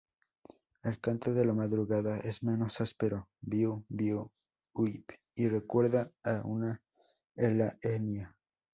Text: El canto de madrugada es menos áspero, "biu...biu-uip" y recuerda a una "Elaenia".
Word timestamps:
El 0.81 0.99
canto 0.99 1.31
de 1.31 1.45
madrugada 1.53 2.17
es 2.21 2.41
menos 2.41 2.81
áspero, 2.81 3.29
"biu...biu-uip" 3.39 5.09
y 5.35 5.47
recuerda 5.47 6.11
a 6.23 6.41
una 6.43 6.81
"Elaenia". 7.35 8.35